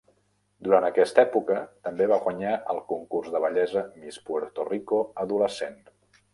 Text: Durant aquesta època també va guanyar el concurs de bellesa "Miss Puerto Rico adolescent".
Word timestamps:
Durant 0.67 0.87
aquesta 0.87 1.21
època 1.23 1.57
també 1.89 2.07
va 2.13 2.17
guanyar 2.25 2.55
el 2.75 2.81
concurs 2.93 3.31
de 3.37 3.43
bellesa 3.45 3.87
"Miss 4.01 4.21
Puerto 4.31 4.69
Rico 4.75 5.07
adolescent". 5.29 5.81